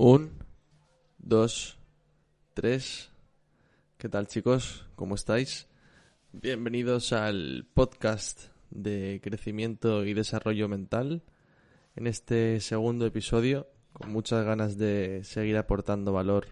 [0.00, 0.30] Un,
[1.18, 1.76] dos,
[2.54, 3.10] tres.
[3.96, 4.86] ¿Qué tal chicos?
[4.94, 5.66] ¿Cómo estáis?
[6.30, 11.24] Bienvenidos al podcast de crecimiento y desarrollo mental.
[11.96, 16.46] En este segundo episodio, con muchas ganas de seguir aportando valor,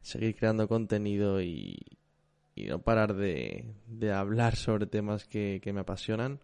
[0.00, 1.98] seguir creando contenido y,
[2.54, 3.74] no parar de,
[4.14, 6.38] hablar sobre temas que me apasionan.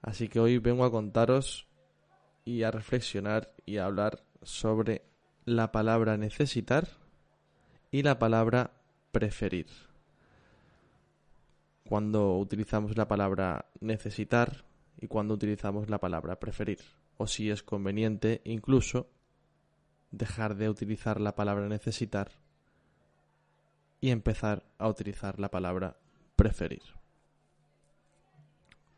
[0.00, 1.66] Así que hoy vengo a contaros
[2.44, 5.02] y a reflexionar y a hablar sobre
[5.44, 6.88] la palabra necesitar
[7.90, 8.72] y la palabra
[9.12, 9.66] preferir.
[11.88, 14.64] Cuando utilizamos la palabra necesitar
[15.00, 16.80] y cuando utilizamos la palabra preferir.
[17.18, 19.08] O si es conveniente incluso
[20.10, 22.32] dejar de utilizar la palabra necesitar
[24.00, 25.96] y empezar a utilizar la palabra
[26.36, 26.82] preferir.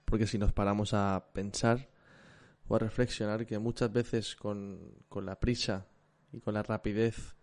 [0.05, 1.89] Porque si nos paramos a pensar
[2.69, 5.87] o a reflexionar que muchas veces con, con la prisa
[6.37, 7.35] y con la rapidez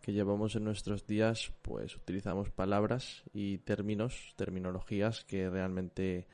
[0.00, 6.26] que llevamos en nuestros días, pues utilizamos palabras y términos, terminologías que realmente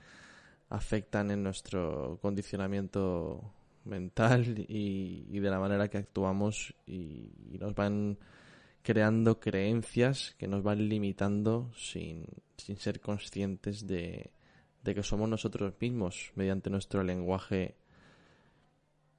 [0.71, 3.53] afectan en nuestro condicionamiento
[3.85, 8.19] mental y, de la manera que actuamos y, nos van
[8.83, 12.25] creando creencias que nos van limitando sin,
[12.57, 14.31] sin ser conscientes de,
[14.83, 17.77] de que somos nosotros mismos mediante nuestro lenguaje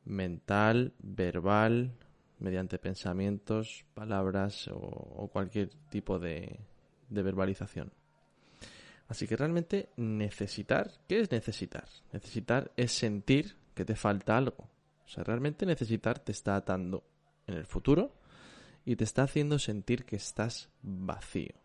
[0.05, 1.93] mental, verbal,
[2.39, 6.59] mediante pensamientos, palabras o, cualquier tipo de,
[7.09, 7.91] de verbalización.
[9.07, 11.87] Así que realmente necesitar, ¿qué es necesitar?
[12.13, 14.69] Necesitar es sentir que te falta algo.
[15.05, 17.03] O sea, realmente necesitar te está atando
[17.47, 18.13] en el futuro
[18.85, 21.55] y te está haciendo sentir que estás vacío.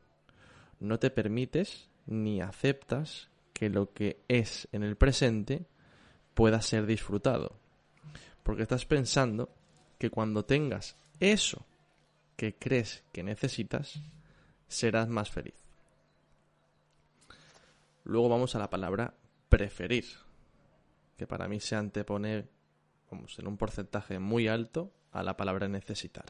[0.80, 5.66] No te permites ni aceptas que lo que es en el presente
[6.34, 7.58] pueda ser disfrutado.
[8.42, 9.54] Porque estás pensando
[9.98, 11.64] que cuando tengas eso
[12.36, 14.00] que crees que necesitas,
[14.68, 15.54] serás más feliz.
[18.04, 19.14] Luego vamos a la palabra
[19.48, 20.04] preferir,
[21.16, 22.48] que para mí se antepone
[23.10, 26.26] vamos, en un porcentaje muy alto a la palabra necesitar.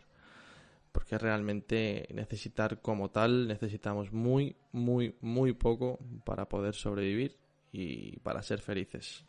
[0.93, 7.37] Porque realmente necesitar como tal necesitamos muy, muy, muy poco para poder sobrevivir
[7.73, 9.25] y para ser felices.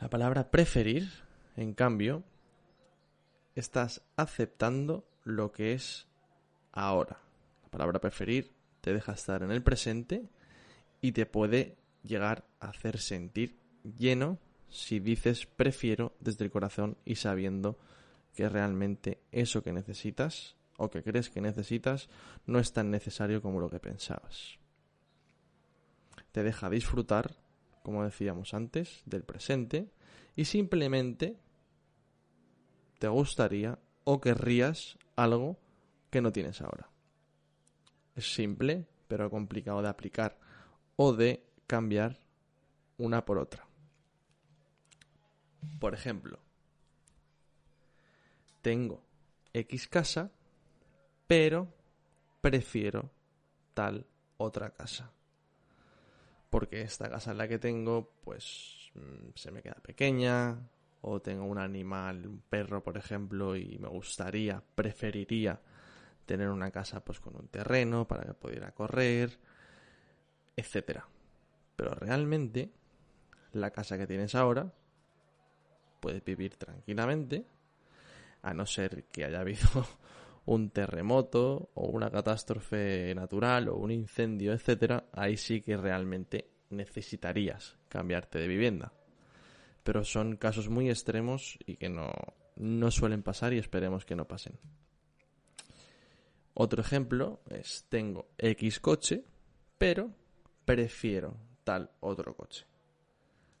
[0.00, 1.10] La palabra preferir,
[1.56, 2.24] en cambio,
[3.60, 6.08] estás aceptando lo que es
[6.72, 7.20] ahora.
[7.62, 10.28] La palabra preferir te deja estar en el presente
[11.00, 14.38] y te puede llegar a hacer sentir lleno
[14.68, 17.78] si dices prefiero desde el corazón y sabiendo
[18.34, 22.08] que realmente eso que necesitas o que crees que necesitas
[22.46, 24.58] no es tan necesario como lo que pensabas.
[26.32, 27.36] Te deja disfrutar,
[27.82, 29.90] como decíamos antes, del presente
[30.36, 31.36] y simplemente
[33.00, 35.58] te gustaría o querrías algo
[36.10, 36.90] que no tienes ahora.
[38.14, 40.38] Es simple, pero complicado de aplicar
[40.96, 42.18] o de cambiar
[42.98, 43.66] una por otra.
[45.78, 46.40] Por ejemplo,
[48.60, 49.02] tengo
[49.54, 50.30] X casa,
[51.26, 51.72] pero
[52.42, 53.10] prefiero
[53.72, 54.06] tal
[54.36, 55.10] otra casa.
[56.50, 60.58] Porque esta casa en la que tengo, pues mm, se me queda pequeña,
[61.02, 65.60] o tengo un animal, un perro, por ejemplo, y me gustaría, preferiría
[66.26, 69.38] tener una casa pues con un terreno para que pudiera correr,
[70.56, 71.06] etcétera.
[71.76, 72.70] Pero realmente
[73.52, 74.72] la casa que tienes ahora
[76.00, 77.46] puedes vivir tranquilamente,
[78.42, 79.68] a no ser que haya habido
[80.46, 87.78] un terremoto o una catástrofe natural o un incendio, etcétera, ahí sí que realmente necesitarías
[87.88, 88.92] cambiarte de vivienda
[89.82, 92.12] pero son casos muy extremos y que no,
[92.56, 94.58] no suelen pasar y esperemos que no pasen.
[96.54, 99.24] Otro ejemplo es tengo X coche,
[99.78, 100.10] pero
[100.64, 102.66] prefiero tal otro coche.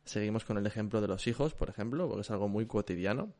[0.04, 3.32] Seguimos con el ejemplo de los hijos, por ejemplo, porque es algo muy cotidiano.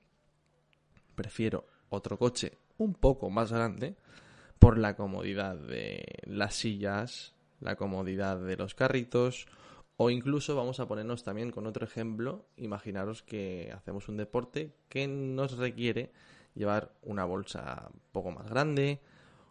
[1.14, 3.96] Prefiero otro coche un poco más grande
[4.58, 9.46] por la comodidad de las sillas, la comodidad de los carritos
[10.02, 12.46] o incluso vamos a ponernos también con otro ejemplo.
[12.56, 16.10] Imaginaros que hacemos un deporte que nos requiere
[16.54, 19.02] llevar una bolsa un poco más grande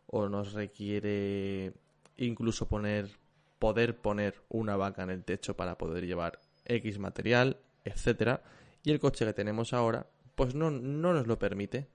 [0.08, 1.74] o nos requiere
[2.18, 3.12] incluso poner
[3.60, 8.42] poder poner una vaca en el techo para poder llevar X material, etcétera,
[8.82, 11.90] y el coche que tenemos ahora pues no, no nos lo permite,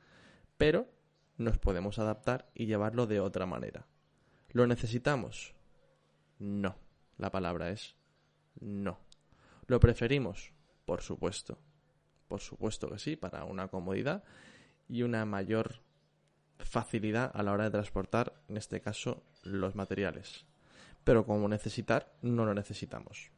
[0.58, 0.86] pero
[1.38, 3.88] nos podemos adaptar y llevarlo de otra manera.
[4.52, 5.56] ¿Lo necesitamos?
[6.38, 6.76] No.
[7.18, 7.96] La palabra es
[8.60, 8.98] no.
[9.66, 10.52] ¿Lo preferimos?
[10.84, 11.58] Por supuesto.
[12.28, 14.24] Por supuesto que sí, para una comodidad.
[14.86, 15.80] y una mayor
[16.58, 20.44] facilidad a la hora de transportar, en este caso, los materiales.
[21.04, 23.30] Pero como necesitar, no lo necesitamos.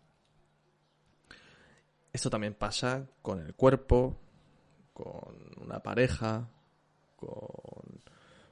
[2.12, 4.18] Esto también pasa con el cuerpo,
[4.92, 6.48] con una pareja,
[7.14, 8.02] con,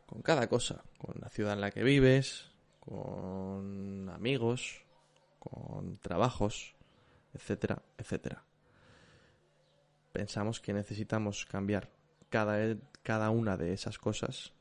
[0.06, 2.50] con cada cosa, con la ciudad en la que vives,
[2.80, 4.83] con amigos,
[6.00, 6.74] trabajos,
[7.32, 8.44] etcétera, etcétera.
[10.12, 11.90] Pensamos que necesitamos cambiar
[12.30, 14.52] cada, cada una de esas cosas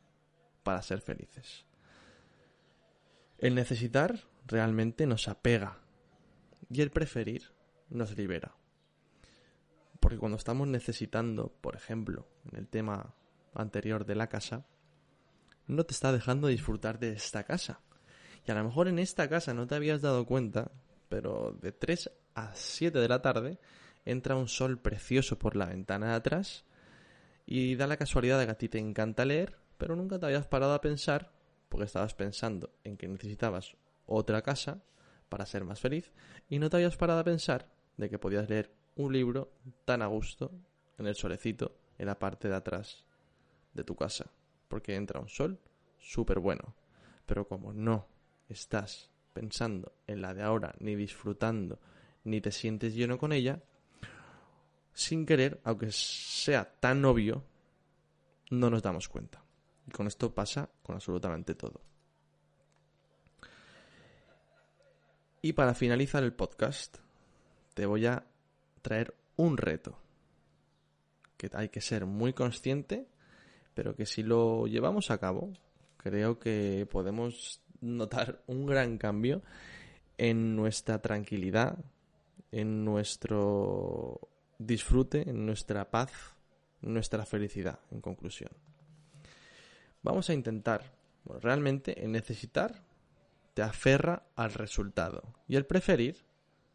[0.63, 1.65] para ser felices.
[3.37, 5.79] El necesitar realmente nos apega
[6.69, 7.53] y el preferir
[7.89, 8.55] nos libera.
[9.99, 13.15] Porque cuando estamos necesitando, por ejemplo, en el tema
[13.53, 14.65] anterior de la casa,
[15.67, 17.81] no te está dejando disfrutar de esta casa.
[18.45, 20.71] Y a lo mejor en esta casa no te habías dado cuenta,
[21.13, 23.59] pero de 3 a 7 de la tarde
[24.03, 26.65] entra un sol precioso por la ventana de atrás
[27.45, 30.47] y da la casualidad de que a ti te encanta leer, pero nunca te habías
[30.47, 31.31] parado a pensar,
[31.69, 33.75] porque estabas pensando en que necesitabas
[34.07, 34.81] otra casa
[35.29, 36.11] para ser más feliz,
[36.49, 39.53] y no te habías parado a pensar de que podías leer un libro
[39.85, 40.51] tan a gusto
[40.97, 43.05] en el solecito en la parte de atrás
[43.75, 44.31] de tu casa,
[44.67, 45.59] porque entra un sol
[45.99, 46.73] súper bueno.
[47.27, 48.07] Pero como no
[48.49, 51.79] estás pensando en la de ahora, ni disfrutando,
[52.23, 53.61] ni te sientes lleno con ella,
[54.93, 57.43] sin querer, aunque sea tan obvio,
[58.51, 59.43] no nos damos cuenta.
[59.87, 61.81] Y con esto pasa con absolutamente todo.
[65.41, 66.99] Y para finalizar el podcast,
[67.73, 68.25] te voy a
[68.81, 69.99] traer un reto
[71.35, 73.07] que hay que ser muy consciente,
[73.73, 75.51] pero que si lo llevamos a cabo,
[75.97, 79.41] creo que podemos notar un gran cambio
[80.17, 81.77] en nuestra tranquilidad,
[82.51, 86.11] en nuestro disfrute, en nuestra paz,
[86.81, 88.51] en nuestra felicidad, en conclusión.
[90.01, 90.91] Vamos a intentar,
[91.41, 92.83] realmente el necesitar
[93.53, 96.25] te aferra al resultado y el preferir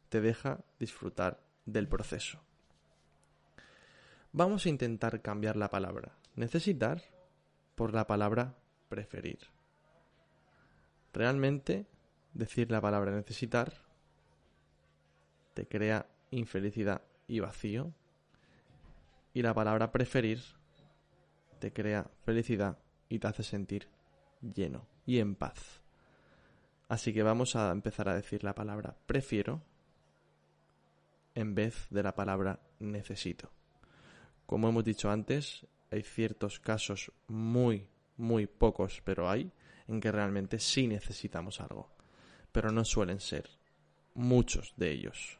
[0.09, 2.41] te deja disfrutar del proceso.
[4.33, 7.03] Vamos a intentar cambiar la palabra necesitar
[7.75, 8.55] por la palabra
[8.89, 9.39] preferir.
[11.13, 11.87] Realmente
[12.35, 13.73] decir la palabra necesitar
[15.55, 17.93] te crea infelicidad y vacío.
[19.35, 20.41] Y la palabra preferir
[21.59, 22.79] te crea felicidad
[23.09, 23.89] y te hace sentir
[24.41, 25.83] lleno y en paz.
[26.89, 29.63] Así que vamos a empezar a decir la palabra prefiero
[31.35, 33.51] en vez de la palabra necesito.
[34.47, 39.53] Como hemos dicho antes, hay ciertos casos muy, muy pocos, pero hay,
[39.89, 41.91] en que realmente sí necesitamos algo.
[42.53, 43.49] Pero no suelen ser
[44.15, 45.39] muchos de ellos.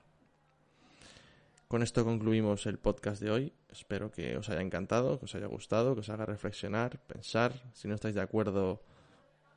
[1.69, 3.53] Con esto concluimos el podcast de hoy.
[3.71, 7.53] Espero que os haya encantado, que os haya gustado, que os haga reflexionar, pensar.
[7.75, 8.83] Si no estáis de acuerdo,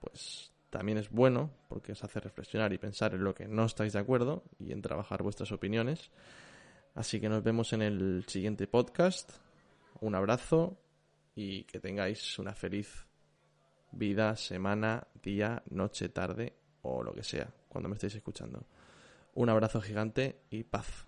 [0.02, 3.94] pues también es bueno porque os hace reflexionar y pensar en lo que no estáis
[3.94, 6.12] de acuerdo y en trabajar vuestras opiniones.
[6.96, 9.32] Así que nos vemos en el siguiente podcast.
[10.02, 10.78] Un abrazo
[11.34, 13.06] y que tengáis una feliz
[13.92, 18.66] vida, semana, día, noche, tarde o lo que sea cuando me estéis escuchando.
[19.34, 21.08] Un abrazo gigante y paz.